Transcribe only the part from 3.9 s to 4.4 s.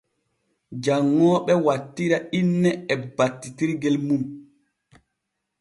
mum.